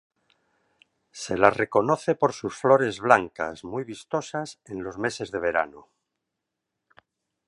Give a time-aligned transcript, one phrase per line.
[1.23, 5.89] Se la reconoce por sus flores blancas muy vistosas en los meses de verano.